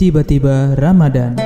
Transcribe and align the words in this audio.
Tiba-tiba 0.00 0.80
Ramadan. 0.80 1.36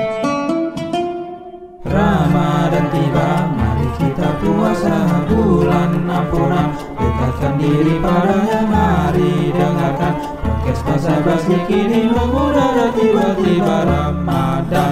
Ramadan 1.82 2.86
tiba, 2.94 3.50
mari 3.50 3.88
kita 3.98 4.30
puasa 4.38 5.26
bulan 5.26 6.06
ampunan. 6.06 6.70
Dekatkan 6.94 7.58
diri 7.58 7.98
padanya, 7.98 8.62
mari 8.70 9.50
dengarkan. 9.50 10.14
Podcast 10.38 10.86
Basa 10.86 11.14
Basi 11.26 11.58
kini 11.66 12.06
mengudara 12.14 12.94
tiba-tiba 12.94 13.90
Ramadan 13.90 14.83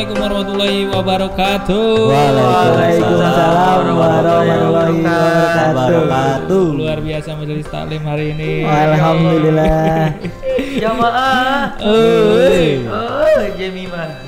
Assalamualaikum 0.00 0.32
warahmatullahi 0.32 0.80
wabarakatuh. 0.96 1.84
Waalaikumsalam 2.08 3.84
warahmatullahi 4.00 5.04
wabarakatuh. 5.04 6.64
Luar 6.72 7.04
biasa 7.04 7.36
majelis 7.36 7.68
taklim 7.68 8.00
hari 8.08 8.32
ini. 8.32 8.64
Alhamdulillah. 8.64 10.16
Jamaah. 10.88 11.76
Oi. 11.84 12.88
Oh, 12.88 13.44
Jemima. 13.60 14.24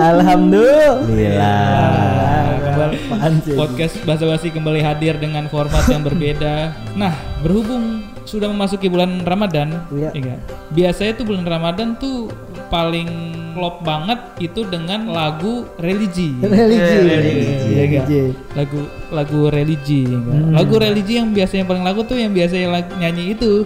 Alhamdulillah. 0.00 1.68
Podcast 3.60 4.00
Basa 4.08 4.24
Basi 4.24 4.48
kembali 4.56 4.80
hadir 4.80 5.20
dengan 5.20 5.52
format 5.52 5.84
yang 5.92 6.00
berbeda. 6.00 6.72
Nah, 6.96 7.12
berhubung 7.44 8.08
sudah 8.24 8.48
memasuki 8.48 8.88
bulan 8.88 9.20
Ramadan, 9.20 9.84
Iya. 9.92 10.16
iya. 10.16 10.40
Biasanya 10.72 11.20
tuh 11.20 11.28
bulan 11.28 11.44
Ramadan 11.44 11.92
tuh 12.00 12.32
paling 12.66 13.08
klop 13.52 13.80
banget 13.80 14.18
itu 14.40 14.64
dengan 14.64 15.06
lagu 15.08 15.64
religi. 15.76 16.34
Religi. 16.42 16.96
Religi. 17.00 17.44
Iya, 17.64 17.84
iya. 17.86 18.02
Religi. 18.02 18.22
lagu 18.52 18.80
lagu 19.08 19.40
religi 19.48 20.00
nggak? 20.04 20.34
Hmm. 20.36 20.52
lagu 20.52 20.74
religi 20.76 21.14
yang 21.14 21.30
biasanya 21.30 21.64
paling 21.64 21.82
lagu 21.82 22.02
tuh 22.02 22.14
yang 22.14 22.30
biasanya 22.30 22.68
lag- 22.72 22.94
nyanyi 22.96 23.32
itu 23.32 23.62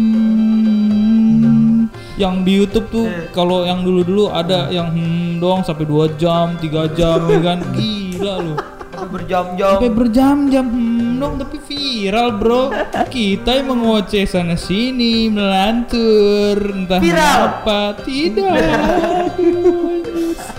hmm 0.00 1.88
yang 2.14 2.44
di 2.44 2.52
YouTube 2.54 2.86
tuh 2.90 3.06
kalau 3.30 3.64
yang 3.64 3.80
dulu-dulu 3.80 4.28
ada 4.30 4.68
yang 4.68 4.92
hmm 4.92 5.40
doang 5.40 5.62
sampai 5.62 5.82
2 5.82 6.14
jam 6.14 6.52
3 6.54 6.68
jam 6.92 7.18
ya 7.26 7.40
kan 7.40 7.58
gila 7.72 8.34
lu 8.40 8.54
Sampai 8.90 9.16
berjam-jam. 9.16 9.70
sampai 9.72 9.90
berjam-jam 9.90 10.66
hmm 10.66 10.89
dong 11.20 11.36
tapi 11.36 11.60
viral 11.60 12.28
bro 12.34 12.72
kita 13.06 13.54
yang 13.54 13.68
mengoceh 13.70 14.24
sana 14.24 14.56
sini 14.56 15.28
melantur 15.28 16.56
entah 16.72 16.96
Viral? 16.98 17.38
apa 17.60 17.80
tidak 18.00 18.56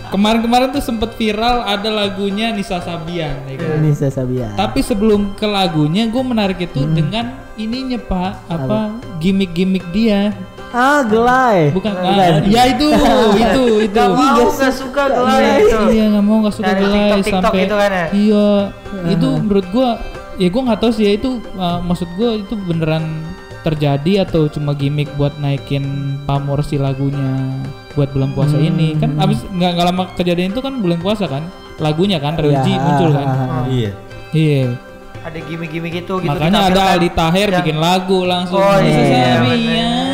kemarin-kemarin 0.08 0.70
tuh 0.70 0.84
sempet 0.84 1.16
viral 1.16 1.64
ada 1.64 1.88
lagunya 1.88 2.52
Nisa 2.52 2.78
Sabian 2.80 3.36
ya 3.46 3.56
kan? 3.56 3.80
Nisa 3.80 4.08
Sabian. 4.08 4.52
Tapi 4.54 4.80
sebelum 4.82 5.34
ke 5.34 5.48
lagunya, 5.48 6.04
gue 6.06 6.20
menarik 6.22 6.60
itu 6.62 6.80
Hmm. 6.80 6.92
dengan 6.92 7.26
ininya 7.56 7.96
pak, 7.98 8.32
apa 8.46 8.92
gimmick-gimmick 9.18 9.88
dia. 9.92 10.36
Ah, 10.70 11.00
gelai. 11.02 11.68
Bukan, 11.70 11.92
Bukan. 11.92 12.12
ah, 12.12 12.40
ya 12.42 12.64
itu, 12.66 12.88
itu, 13.44 13.64
itu. 13.84 13.94
Gak 13.94 14.08
mau, 14.10 14.48
gak 14.50 14.72
suka 14.74 15.04
gelai 15.06 15.40
Iya, 15.40 15.56
itu. 15.60 15.80
iya 15.90 16.06
nggak 16.10 16.24
mau 16.24 16.38
nggak 16.40 16.56
suka 16.56 16.72
gelai 16.74 17.00
TikTok- 17.12 17.20
TikTok 17.22 17.44
sampai. 17.44 17.64
itu 17.64 17.76
kan 17.78 17.92
ya? 17.92 18.06
Iya, 18.10 18.48
itu 19.10 19.28
menurut 19.38 19.68
gue, 19.70 19.90
ya 20.42 20.50
gue 20.50 20.62
nggak 20.64 20.80
tahu 20.80 20.90
sih 20.90 21.06
ya 21.06 21.14
itu, 21.14 21.30
uh, 21.54 21.78
maksud 21.80 22.10
gue 22.12 22.42
itu 22.42 22.58
beneran 22.58 23.06
terjadi 23.62 24.26
atau 24.26 24.50
cuma 24.50 24.74
gimmick 24.74 25.06
buat 25.14 25.38
naikin 25.38 25.86
pamor 26.26 26.66
si 26.66 26.76
lagunya 26.76 27.46
buat 27.94 28.10
bulan 28.10 28.34
puasa 28.34 28.58
Hmm. 28.58 28.66
ini 28.66 28.98
kan 28.98 29.14
abis 29.16 29.46
nggak 29.46 29.72
nggak 29.72 29.86
lama 29.86 30.04
kejadian 30.16 30.50
itu 30.50 30.60
kan 30.60 30.82
bulan 30.82 30.98
puasa 30.98 31.30
kan 31.30 31.46
lagunya 31.78 32.18
kan 32.18 32.34
religi 32.36 32.74
Ya. 32.74 32.82
muncul 32.82 33.10
kan 33.12 33.28
Iya 33.70 33.92
iya 34.32 34.64
Ada 35.22 35.38
gimmick-gimmick 35.40 36.02
itu 36.02 36.14
gitu. 36.18 36.26
Makanya 36.26 36.74
ada. 36.74 36.98
Aldi 36.98 37.14
Taher 37.14 37.46
Yang- 37.46 37.58
bikin 37.62 37.78
lagu 37.78 38.26
langsung. 38.26 38.58
Oh, 38.58 38.82
iya, 38.82 39.38
Sabian. 39.38 40.10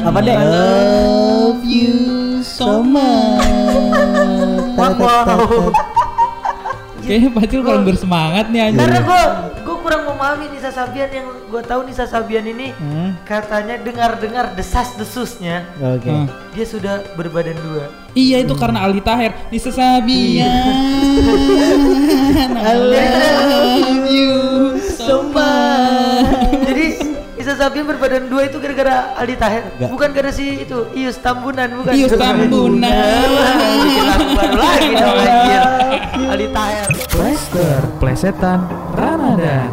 Apa 0.00 0.18
deh? 0.24 0.32
I 0.32 0.46
love 0.48 1.60
you 1.60 1.92
so 2.40 2.80
much. 2.80 3.44
Wow. 4.80 5.68
Kayaknya 7.10 7.30
Pacul 7.34 7.60
kurang 7.60 7.82
bersemangat 7.82 8.46
nih 8.48 8.60
anjir. 8.62 8.78
Karena 8.78 9.00
gue 9.02 9.22
gue 9.60 9.76
kurang 9.76 10.02
memahami 10.06 10.46
Nisa 10.48 10.70
Sabian 10.70 11.10
yang 11.10 11.26
gue 11.44 11.58
tahu 11.60 11.82
Nisa 11.82 12.06
Sabian 12.06 12.46
ini 12.46 12.70
Hmm. 12.72 13.18
katanya 13.24 13.74
dengar-dengar 13.76 14.54
desas-desusnya 14.54 15.66
Oke. 15.76 16.06
Hmm. 16.06 16.30
dia 16.52 16.62
sudah 16.64 17.02
berbadan 17.14 17.58
dua. 17.58 17.90
Iya 18.12 18.40
itu 18.40 18.54
karena 18.54 18.86
Aldi 18.86 19.02
Taher. 19.02 19.34
Nisa 19.48 19.70
Sabian. 19.70 20.46
I 22.60 22.74
love 22.74 23.39
Nisa 27.60 27.68
Sabian 27.68 27.92
berbadan 27.92 28.24
dua 28.32 28.48
itu 28.48 28.56
gara-gara 28.56 29.12
Aldi 29.20 29.36
Taher, 29.36 29.68
bukan 29.84 30.16
gara 30.16 30.32
si 30.32 30.64
itu 30.64 30.88
Ius 30.96 31.20
Tambunan 31.20 31.68
bukan. 31.76 31.92
Ius 31.92 32.16
Tambunan. 32.16 32.88
Bikin 33.84 34.04
lagu 34.08 34.28
baru 34.32 34.56
lagi 34.56 34.88
dong 34.96 35.18
anjir. 35.20 35.62
Aldi 36.24 36.48
Taher. 36.56 36.88
Plaster, 37.12 37.80
plesetan, 38.00 38.64
Ramadan. 38.96 39.68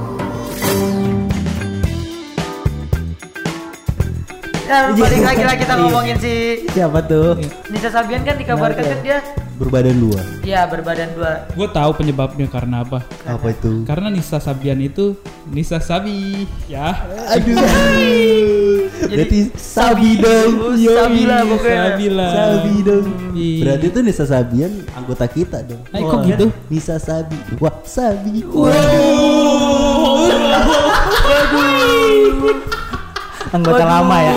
Ya 4.68 4.92
balik 5.00 5.24
lagi 5.24 5.44
lah 5.48 5.56
kita 5.56 5.74
ngomongin 5.80 6.20
si 6.20 6.68
Siapa 6.76 7.00
tuh? 7.08 7.40
Nisa 7.72 7.88
Sabian 7.88 8.28
kan 8.28 8.36
dikabarkan 8.36 8.84
kan 8.84 9.00
dia 9.00 9.24
Berbadan 9.56 9.96
dua 9.96 10.20
ya 10.44 10.68
berbadan 10.68 11.16
dua. 11.16 11.48
Gue 11.56 11.72
tahu 11.72 11.96
penyebabnya 11.96 12.52
karena 12.52 12.84
apa. 12.84 13.00
Apa 13.24 13.56
itu? 13.56 13.88
Karena 13.88 14.12
Nisa 14.12 14.44
Sabian 14.44 14.84
itu 14.84 15.16
Nisa 15.48 15.80
Sabi, 15.80 16.44
ya. 16.68 16.92
Aduh 17.32 17.56
Berarti 19.08 19.40
Sabi 19.56 20.20
dong. 20.20 20.76
Sabila 20.76 21.38
pokoknya. 21.48 21.80
Sabila. 21.96 22.28
Sabi 22.28 22.74
dong 22.84 23.06
Iya. 23.32 23.62
Berarti 23.64 23.86
itu 23.88 24.00
Nisa 24.04 24.26
Sabian 24.28 24.72
anggota 24.92 25.26
kita 25.26 25.64
dong 25.64 25.82
Eh, 25.96 26.02
kok 26.04 26.20
gitu? 26.28 26.46
Nisa 26.68 26.96
Sabi 27.00 27.38
Wah 27.58 27.76
Sabi 27.88 28.44
Anggota 33.48 33.84
lama 33.88 34.18
ya. 34.20 34.36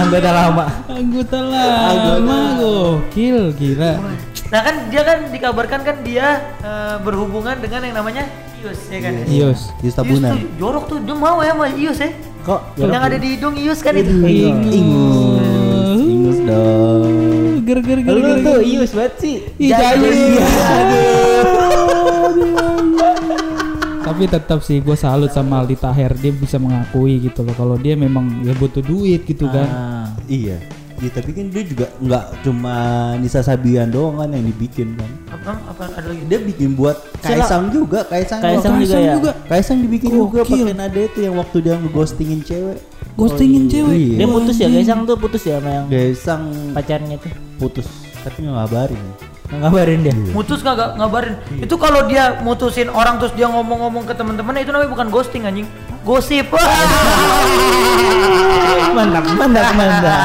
Anggota 0.00 0.30
lama. 0.32 0.64
Anggota 0.88 1.38
lama 1.44 2.38
gokil 2.56 3.52
gila. 3.52 4.00
Nah 4.46 4.60
kan 4.62 4.74
dia 4.94 5.02
kan 5.02 5.18
dikabarkan 5.34 5.80
kan 5.82 5.96
dia 6.06 6.38
eh, 6.62 6.96
berhubungan 7.02 7.58
dengan 7.58 7.82
yang 7.82 7.96
namanya 7.98 8.24
Ius 8.62 8.80
ya 8.88 8.98
kan. 9.02 9.12
Ius. 9.26 9.60
Ius 9.82 9.94
Tabunan 9.98 10.32
tuh 10.38 10.40
jorok 10.58 10.84
tuh 10.86 10.98
dia 11.02 11.14
mau 11.18 11.42
ya 11.42 11.52
sama 11.54 11.66
Ius 11.74 11.98
ya. 11.98 12.10
Kok? 12.46 12.60
Yang 12.78 13.02
ada 13.02 13.16
di 13.18 13.28
hidung 13.34 13.54
Ius 13.58 13.80
kan 13.82 13.94
itu. 13.98 14.14
Ingus 14.22 14.74
Ingus 15.98 16.38
dong 16.46 17.58
Ger 17.66 17.78
ger 17.82 17.98
ger 18.06 18.14
Lu 18.14 18.22
ger. 18.22 18.38
tuh 18.46 18.58
Ius 18.62 18.90
banget 18.94 19.14
sih. 19.18 19.34
Ih, 19.58 19.70
Jayus. 19.74 20.14
Jayus. 20.14 20.46
Tapi 24.06 24.22
tetap 24.30 24.62
sih 24.62 24.78
gue 24.78 24.94
salut 24.94 25.34
sama 25.34 25.66
Aldi 25.66 25.74
Taher 25.74 26.14
dia 26.14 26.30
bisa 26.30 26.62
mengakui 26.62 27.18
gitu 27.18 27.42
loh 27.42 27.50
kalau 27.58 27.74
dia 27.74 27.98
memang 27.98 28.46
ya 28.46 28.54
butuh 28.54 28.78
duit 28.78 29.26
gitu 29.26 29.50
kan. 29.50 29.66
Ah. 29.66 30.06
Iya 30.30 30.62
Ya, 30.96 31.12
tapi 31.12 31.30
kan 31.30 31.52
dia 31.52 31.60
juga 31.60 31.86
nggak 31.98 32.24
cuma 32.40 32.74
Nisa 33.16 33.44
Sabian 33.44 33.92
doang 33.92 34.16
kan 34.16 34.32
yang 34.32 34.44
dibikin 34.44 34.96
kan 34.96 35.10
Apa 35.28 35.52
apa 35.68 35.82
ada 35.92 36.08
lagi? 36.08 36.24
dia 36.24 36.40
bikin 36.40 36.72
buat 36.72 36.96
Kaisang 37.20 37.68
juga 37.68 38.00
Kaisang 38.02 38.40
Kaisang 38.40 38.80
juga 38.80 38.96
ya? 38.96 39.14
Kaisang 39.44 39.78
dibikin 39.78 40.08
juga 40.08 40.40
Gokil. 40.40 40.64
pakai 40.64 40.72
nada 40.72 40.96
itu 40.96 41.18
yang 41.20 41.36
waktu 41.36 41.56
dia 41.60 41.76
ngeghostingin 41.76 42.40
cewek 42.40 42.80
Ghostingin 43.12 43.64
cewek. 43.66 43.92
Iya. 43.92 44.16
Dia 44.16 44.28
putus 44.30 44.56
ya, 44.56 44.68
Kaisang 44.68 45.00
tuh 45.04 45.16
putus 45.16 45.42
ya 45.44 45.56
sama 45.56 45.68
yang 45.70 45.86
Kaisang 45.86 46.42
pacarnya 46.72 47.16
tuh. 47.16 47.32
putus 47.56 47.86
tapi 48.20 48.42
nggak 48.42 48.56
ngabarin 48.56 49.04
Ngabarin 49.46 50.02
dia. 50.02 50.10
Mutus 50.34 50.58
nggak 50.58 50.98
ngabarin. 50.98 51.38
Itu 51.62 51.78
kalau 51.78 52.10
dia 52.10 52.42
mutusin 52.42 52.90
orang 52.90 53.22
terus 53.22 53.30
dia 53.32 53.46
ngomong-ngomong 53.46 54.02
ke 54.02 54.10
teman-temannya 54.10 54.66
itu 54.66 54.74
namanya 54.74 54.90
bukan 54.90 55.06
ghosting 55.06 55.46
anjing. 55.46 55.70
Gosip. 56.06 56.46
mantap, 58.94 59.24
mantap, 59.28 59.66
mantap. 59.74 60.18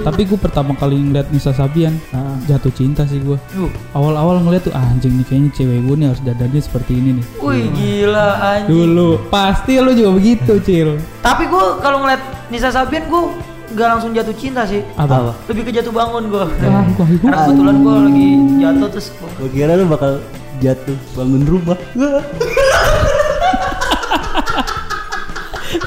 Tapi 0.00 0.22
gue 0.22 0.38
pertama 0.38 0.72
kali 0.74 1.00
ngeliat 1.00 1.28
Nisa 1.28 1.50
Sabian 1.50 1.96
jatuh 2.44 2.70
cinta 2.70 3.02
sih 3.04 3.18
gue. 3.18 3.40
Yuh. 3.54 3.72
Awal-awal 3.92 4.40
ngeliat 4.40 4.62
tuh 4.62 4.72
"Ah, 4.72 4.84
anjing 4.86 5.16
nih 5.16 5.26
kayaknya 5.26 5.50
cewek 5.52 5.78
gue 5.82 5.94
nih 5.96 6.06
harus 6.06 6.22
dadanya 6.22 6.60
seperti 6.60 6.92
ini 6.94 7.10
nih. 7.18 7.24
Wih 7.38 7.64
gila 7.72 8.28
anjing. 8.38 8.68
Dulu 8.68 9.08
pasti 9.28 9.72
lu 9.78 9.92
juga 9.92 10.10
begitu 10.14 10.52
cil. 10.60 10.88
Tapi 11.20 11.44
gue 11.46 11.64
kalau 11.78 12.04
ngeliat 12.04 12.20
Nisa 12.48 12.68
Sabian 12.68 13.04
gue 13.04 13.22
nggak 13.68 13.88
langsung 13.90 14.12
jatuh 14.12 14.32
cinta 14.34 14.64
sih. 14.64 14.80
Apa? 14.94 15.32
Lebih 15.46 15.68
ke 15.68 15.72
jatuh 15.74 15.90
bangun 15.90 16.28
gue. 16.28 16.44
Ah, 16.62 16.84
Karena 17.18 17.36
kebetulan 17.42 17.76
gue 17.80 17.96
lagi 18.02 18.28
jatuh 18.58 18.88
terus 18.90 19.08
gua- 19.14 19.34
gue 19.38 19.50
kira 19.50 19.72
lu 19.74 19.84
bakal 19.86 20.20
jatuh 20.60 20.98
bangun 21.14 21.42
rumah 21.46 21.78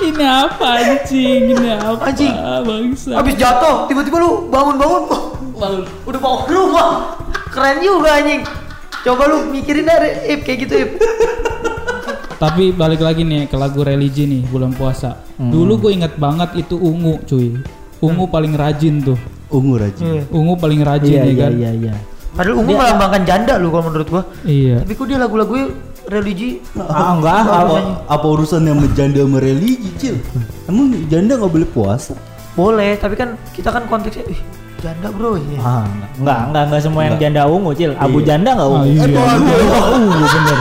ini 0.01 0.25
apa 0.25 0.68
anjing? 0.81 1.41
Ini 1.53 1.69
apa? 1.77 2.09
Anjing. 2.09 2.33
Bangsa. 2.65 3.18
Habis 3.18 3.35
jatuh, 3.38 3.89
tiba-tiba 3.89 4.18
lu 4.21 4.50
bangun-bangun, 4.50 5.01
oh, 5.09 5.23
bangun. 5.57 5.81
Udah 6.06 6.19
bangun 6.21 6.45
rumah. 6.50 6.89
keren 7.51 7.81
juga 7.83 8.18
anjing. 8.21 8.41
Coba 9.01 9.25
lu 9.27 9.50
mikirin 9.50 9.85
dari 9.89 10.09
Ip 10.29 10.45
kayak 10.45 10.57
gitu 10.65 10.74
Ip. 10.77 10.91
Tapi 12.38 12.74
balik 12.74 13.01
lagi 13.06 13.21
nih 13.21 13.45
ke 13.50 13.57
lagu 13.57 13.81
religi 13.85 14.25
nih 14.25 14.45
bulan 14.50 14.74
puasa. 14.74 15.17
Hmm. 15.38 15.50
Dulu 15.53 15.77
gue 15.77 15.91
inget 15.94 16.13
banget 16.17 16.57
itu 16.57 16.77
ungu 16.77 17.21
cuy. 17.25 17.57
Ungu 18.01 18.25
paling 18.29 18.53
rajin 18.57 19.01
tuh. 19.01 19.17
Ungu 19.53 19.77
rajin. 19.77 20.06
Iya. 20.06 20.24
Ungu 20.33 20.57
paling 20.57 20.81
rajin 20.81 21.12
Iya 21.12 21.21
ya 21.21 21.29
iya 21.29 21.45
kan. 21.45 21.51
iya 21.53 21.71
iya. 21.77 21.94
Padahal 22.31 22.56
ungu 22.57 22.72
melambangkan 22.72 23.22
janda 23.22 23.54
lu 23.56 23.68
kalau 23.69 23.86
menurut 23.88 24.07
gua. 24.07 24.24
Iya. 24.42 24.81
Tapi 24.81 24.94
kok 24.94 25.06
dia 25.06 25.18
lagu-lagunya 25.18 25.68
religi 26.04 26.57
Ah 26.75 27.13
enggak, 27.13 27.36
Apa, 27.39 27.56
apa? 27.62 27.78
apa 28.10 28.25
urusan 28.28 28.63
yang 28.63 28.80
janda 28.92 29.22
sama 29.22 29.38
religi, 29.38 29.89
Cil? 29.95 30.16
Emang 30.66 30.92
janda 31.07 31.36
nggak 31.36 31.51
boleh 31.51 31.69
puasa? 31.69 32.16
boleh, 32.51 32.95
tapi 32.95 33.16
kan 33.16 33.39
kita 33.56 33.72
kan 33.72 33.88
konteksnya 33.88 34.28
ih, 34.28 34.36
janda 34.78 35.07
bro 35.07 35.39
ya. 35.39 35.56
Ah, 35.57 35.88
enggak, 35.88 36.12
enggak, 36.18 36.39
enggak, 36.44 36.63
enggak 36.68 36.81
semua 36.81 37.01
yang 37.06 37.16
janda 37.18 37.42
ungu, 37.48 37.72
Cil. 37.72 37.95
Abu 37.95 38.19
Iya. 38.19 38.28
janda 38.28 38.50
enggak 38.51 38.68
Ah, 38.68 38.74
ungu. 38.74 38.92
iya. 38.92 39.22
Ungu 39.88 40.12
bener. 40.19 40.60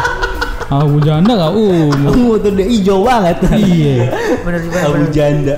Abu 0.70 0.96
janda 1.02 1.32
gak 1.34 1.52
ungu. 1.52 1.82
Ungu 2.06 2.34
tuh 2.38 2.50
dia 2.52 2.66
hijau 2.68 3.02
banget. 3.02 3.36
iya. 3.58 4.06
Bener 4.40 4.60
juga. 4.62 4.78
Abu 4.86 5.02
janda. 5.10 5.54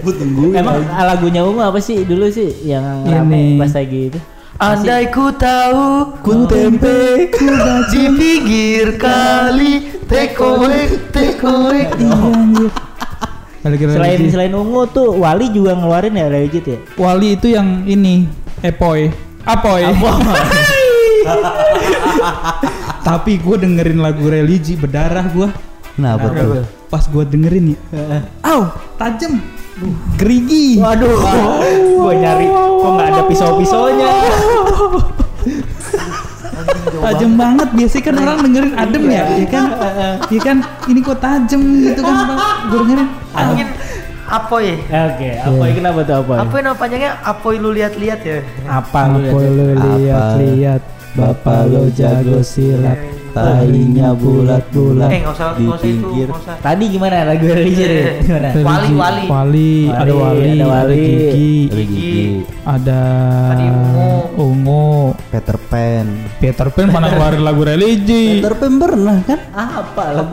Gue 0.00 0.14
tungguin. 0.16 0.56
Emang 0.56 0.76
lagunya 0.80 1.40
ungu 1.44 1.60
apa 1.60 1.76
sih 1.76 2.08
dulu 2.08 2.24
sih 2.30 2.48
yang 2.64 3.04
Ini. 3.04 3.12
rame 3.12 3.40
pas 3.60 3.72
lagi 3.74 4.00
itu? 4.08 4.20
Andai 4.56 5.12
ku 5.12 5.28
tahu 5.36 6.16
ku 6.24 6.48
tempe 6.48 7.28
di 7.92 8.04
pinggir 8.16 8.96
kali 8.96 10.00
away. 10.08 10.88
Balik 13.60 13.78
ke 13.82 13.84
Selain 13.92 14.20
selain 14.32 14.54
ungu 14.56 14.88
tuh 14.88 15.20
Wali 15.20 15.52
juga 15.52 15.76
ngeluarin 15.76 16.16
ya 16.16 16.32
legit 16.32 16.64
ya. 16.64 16.78
Wali 16.96 17.36
itu 17.36 17.52
yang 17.52 17.84
ini 17.84 18.24
Epoy. 18.64 19.12
Apoy. 19.44 19.84
Tapi 23.06 23.36
gue 23.36 23.56
dengerin 23.60 24.00
lagu 24.00 24.24
religi 24.24 24.72
berdarah 24.72 25.28
gue. 25.36 25.48
Kenapa 26.00 26.32
tuh? 26.32 26.64
Pas 26.86 27.02
gue 27.02 27.24
dengerin 27.26 27.74
nih, 27.74 27.78
Au, 28.46 28.70
tajem. 28.94 29.42
Gerigi. 30.16 30.80
Waduh, 30.80 31.20
gua 32.00 32.12
nyari 32.16 32.48
kok 32.48 32.90
nggak 32.96 33.08
ada 33.12 33.22
pisau-pisaunya. 33.28 34.08
Tajem 36.96 37.36
banget. 37.36 37.68
Biasanya 37.76 38.02
kan 38.08 38.14
orang 38.24 38.38
dengerin 38.40 38.72
adem 38.72 39.04
ya, 39.12 39.24
ya 39.36 39.46
kan? 39.52 39.64
Ya 40.34 40.40
kan, 40.40 40.56
ini 40.88 41.00
kok 41.04 41.18
tajem 41.20 41.62
gitu 41.84 42.00
kan. 42.00 42.16
Gue 42.72 42.78
dengerin. 42.88 43.08
Angin 43.36 43.68
apoy. 44.26 44.80
Oke, 44.80 45.30
ini 45.44 45.72
kenapa 45.76 46.00
tuh 46.02 46.16
apa? 46.24 46.34
Apa 46.42 46.54
nama 46.64 46.76
panjangnya? 46.78 47.12
Apoy 47.20 47.60
lu 47.60 47.70
lihat-lihat 47.76 48.20
ya. 48.24 48.40
Apa 48.66 49.12
lu 49.12 49.76
lihat-lihat, 49.76 50.82
bapak 51.14 51.68
lo 51.68 51.86
jago 51.92 52.40
silat, 52.40 52.98
tahinya 53.36 54.08
bulat-bulat. 54.12 55.10
Eh 55.12 55.22
usah 55.22 55.52
di 55.52 55.64
pinggir. 55.76 56.28
usah. 56.32 56.56
Tadi 56.56 56.84
gimana 56.88 57.22
lagu 57.22 57.44
religi 57.44 57.84
deh? 57.84 58.04
Gimana? 58.24 58.48
Wali, 58.56 58.64
Religi. 58.64 58.94
wali. 58.96 59.24
Wali, 59.26 59.72
ada 59.86 60.12
Wali, 60.12 60.16
wali, 60.16 60.48
ada 60.56 60.66
wali. 60.66 61.04
Gigi, 61.06 61.54
Religi. 61.68 62.18
ada 62.64 63.00
Tadi 63.52 63.64
ungu. 63.68 64.10
ungu. 64.36 64.88
Peter 65.28 65.56
Pan. 65.60 66.06
Peter 66.36 66.66
Pan 66.68 66.86
mana 66.88 67.06
keluarin 67.08 67.42
lagu 67.42 67.62
religi? 67.62 68.40
Peter 68.40 68.54
Pan 68.54 68.72
pernah 68.76 69.16
kan? 69.22 69.38
Apa 69.52 70.02
lagu? 70.12 70.32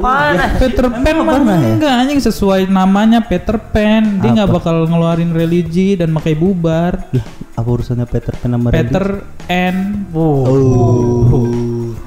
Peter 0.58 0.86
Pan 0.88 1.16
pernah 1.22 1.58
ya? 1.60 1.70
enggak 1.76 1.94
anjing 2.00 2.20
sesuai 2.20 2.62
namanya 2.68 3.20
Peter 3.22 3.60
Pan. 3.60 4.20
Dia 4.20 4.30
nggak 4.34 4.52
bakal 4.52 4.88
ngeluarin 4.88 5.32
religi 5.32 5.94
dan 5.94 6.10
makai 6.10 6.34
bubar. 6.34 7.04
Lah, 7.12 7.26
apa 7.54 7.68
urusannya 7.68 8.08
Peter 8.08 8.34
Pan 8.34 8.52
sama 8.52 8.68
Peter 8.72 9.06
N. 9.48 9.76
religi? 10.10 10.18
Oh. 10.18 11.62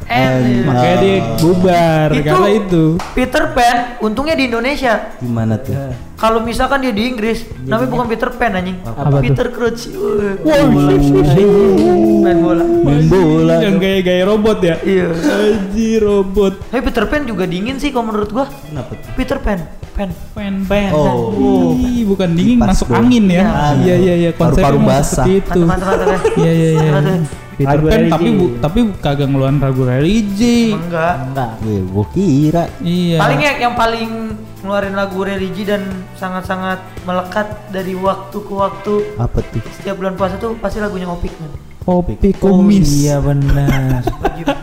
And- 0.07 0.63
Makanya 0.65 0.97
dia 0.99 1.17
bubar 1.37 2.09
Itu- 2.11 2.23
karena 2.25 2.49
itu. 2.49 2.83
Peter 3.13 3.45
Pan 3.51 3.77
untungnya 3.99 4.35
di 4.35 4.47
Indonesia. 4.47 5.11
Gimana 5.19 5.59
tuh? 5.59 5.75
Kalau 6.17 6.41
misalkan 6.41 6.81
dia 6.81 6.91
di 6.91 7.05
Inggris, 7.07 7.45
namanya 7.61 7.91
bukan 7.91 8.07
Peter 8.07 8.31
Pan 8.31 8.55
anjing. 8.55 8.79
Apa? 8.83 9.21
Peter 9.21 9.51
Crouch. 9.51 9.91
Wow, 10.41 10.65
Main 12.17 12.39
bola. 12.41 12.65
Main 12.65 13.05
bola. 13.07 13.55
yang 13.61 13.77
gaya-gaya 13.77 14.25
robot 14.25 14.59
ya. 14.61 14.77
Iya. 14.81 15.13
Aji 15.13 15.91
robot. 15.99 16.53
Tapi 16.67 16.83
Peter 16.83 17.05
Pan 17.05 17.23
juga 17.23 17.45
dingin 17.45 17.77
sih 17.77 17.91
kalau 17.91 18.09
menurut 18.09 18.31
gua. 18.33 18.47
Kenapa 18.49 18.95
tuh? 18.95 19.11
Peter 19.15 19.39
Pan, 19.39 19.59
Pan. 19.93 20.11
Pan 20.33 20.55
Pan. 20.65 20.91
Oh. 20.93 21.77
Ih, 21.77 22.03
bukan 22.05 22.33
dingin 22.33 22.59
Kipas 22.59 22.69
masuk 22.73 22.87
dong. 22.89 22.99
angin 23.03 23.25
ya. 23.27 23.43
Iya. 23.43 23.51
Iya 23.77 23.95
iya 23.97 24.15
iya 24.17 24.31
konsepnya 24.33 24.65
Paru-paru 24.65 24.79
basah. 24.83 25.25
seperti 25.25 25.33
itu. 25.37 25.61
Mantap 25.61 25.85
mantap 25.85 25.99
mantap. 26.01 26.21
ya. 26.33 26.41
Iya 26.41 26.53
iya 26.55 26.71
iya. 26.73 26.91
Peter 27.57 27.79
Pan 27.79 27.89
religi. 27.89 28.13
tapi 28.13 28.29
bu, 28.31 28.47
tapi 28.61 28.79
kagak 29.01 29.27
ngeluarin 29.27 29.59
lagu 29.59 29.83
religi. 29.83 30.71
Emang 30.71 30.85
Enggak. 30.87 31.15
Enggak. 31.25 31.51
Wih, 31.63 31.81
gua 31.89 32.05
kira. 32.13 32.65
Iya. 32.79 33.17
Paling 33.17 33.41
ya 33.41 33.53
yang 33.59 33.75
paling 33.75 34.11
ngeluarin 34.61 34.93
lagu 34.93 35.19
religi 35.21 35.63
dan 35.63 35.83
sangat-sangat 36.15 36.77
melekat 37.03 37.47
dari 37.71 37.95
waktu 37.95 38.35
ke 38.37 38.53
waktu 38.53 38.95
Apa 39.15 39.39
tuh? 39.41 39.63
setiap 39.73 39.97
bulan 39.97 40.15
puasa 40.15 40.37
tuh 40.37 40.53
pasti 40.59 40.79
lagunya 40.79 41.07
Opik 41.07 41.33
man. 41.39 41.51
Kopi 41.81 42.35
kumis. 42.35 42.91
iya 42.99 43.23
benar. 43.23 44.03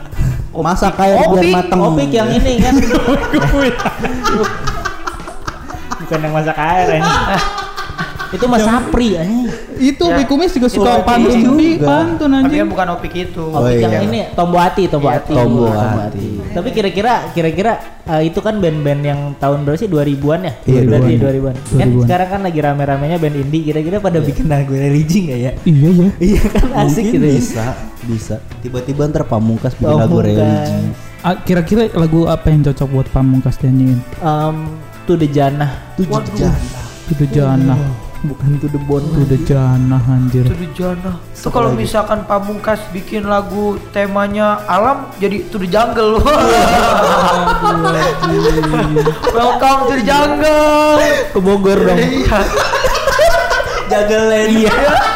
Masak 0.54 1.00
air 1.00 1.18
biar 1.18 1.34
Opik, 1.34 1.50
mateng. 1.50 1.80
Opik 1.82 2.12
yang 2.12 2.30
ini 2.30 2.62
kan. 2.62 2.78
Bukan 5.98 6.20
yang 6.20 6.34
masak 6.36 6.58
air 6.60 7.00
ini. 7.00 7.10
Itu 8.34 8.46
Mas 8.46 8.62
Sapri 8.62 9.14
anjing. 9.14 9.46
Itu 9.76 10.04
Ya. 10.04 10.16
Kopi 10.16 10.24
kumis 10.26 10.52
juga 10.52 10.66
Itu 10.66 10.76
suka 10.76 10.92
Opik 10.96 11.06
pantun 11.06 11.38
juga. 11.38 11.86
pantun 11.86 12.30
Tapi 12.30 12.40
anjing. 12.40 12.58
kan 12.58 12.68
bukan 12.68 12.88
Opik 12.92 13.14
itu. 13.16 13.44
Oh, 13.44 13.60
Opik 13.60 13.78
iya. 13.78 13.88
yang 13.88 14.04
ini 14.04 14.20
Tombo 14.32 14.58
Hati, 14.58 14.84
Tombo 14.88 15.08
Iya, 15.08 15.16
Hati. 15.16 15.34
Tombo 15.34 15.66
Hati. 15.70 16.28
Tapi 16.50 16.70
kira-kira 16.70 17.14
kira-kira 17.30 17.74
eh, 18.04 18.22
itu 18.26 18.40
kan 18.40 18.58
band-band 18.58 19.02
yang 19.02 19.20
tahun 19.36 19.64
berapa 19.64 19.78
sih 19.78 19.86
2000-an 19.86 20.40
ya? 20.42 20.54
Iya, 20.64 20.80
Berarti 20.84 21.12
2000-an. 21.14 21.22
2000-an. 21.24 21.56
Kan 21.56 21.88
2000-an. 21.88 22.02
sekarang 22.02 22.28
kan 22.28 22.42
lagi 22.42 22.60
rame-ramenya 22.60 23.18
band 23.18 23.36
indie, 23.38 23.62
kira-kira 23.64 23.98
pada 23.98 24.20
bikin 24.20 24.46
lagu 24.48 24.72
religi 24.72 25.18
enggak 25.24 25.40
ya? 25.40 25.52
Iya 25.64 25.90
ya. 25.92 26.08
Iya 26.20 26.42
kan 26.50 26.66
asik 26.80 27.04
Mungkin 27.04 27.14
gitu 27.14 27.26
ya. 27.26 27.34
bisa, 27.36 27.66
bisa. 28.04 28.36
Tiba-tiba 28.60 29.02
ntar 29.08 29.24
pamungkas 29.24 29.74
bikin 29.74 29.94
lagu 29.96 30.18
religi. 30.20 30.74
Kira-kira 31.44 31.88
lagu 31.94 32.26
apa 32.26 32.48
yang 32.48 32.62
cocok 32.64 32.88
buat 32.90 33.08
pamungkas 33.10 33.56
dinyanyiin? 33.56 34.00
Em, 34.20 34.56
to 35.04 35.14
the 35.14 35.26
Jannah. 35.26 35.72
Tujuh 35.96 36.20
jam. 36.34 36.52
Itu 37.06 37.24
jana. 37.28 37.76
Bukan 38.24 38.56
to 38.64 38.72
the 38.72 38.80
bone. 38.88 39.04
Itu 39.04 39.20
udah 39.28 39.40
jana 39.44 40.00
anjir. 40.08 40.48
Itu 40.48 40.56
di 40.56 40.72
jana. 40.72 41.20
Itu 41.36 41.52
kalau 41.52 41.76
misalkan 41.76 42.24
Pamungkas 42.24 42.80
bikin 42.96 43.28
lagu 43.28 43.76
temanya 43.92 44.64
alam 44.64 45.12
jadi 45.20 45.44
to 45.52 45.60
the 45.60 45.68
jungle. 45.68 46.24
Welcome 49.36 49.92
to 49.92 50.00
the 50.00 50.08
jungle. 50.08 51.04
Ke 51.36 51.40
Bogor 51.44 51.84
dong. 51.84 52.00
Iya. 52.00 52.40
Jaga 53.92 54.20
Iya. 54.48 55.13